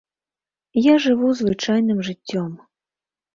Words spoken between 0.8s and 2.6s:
Я жыву звычайным жыццём.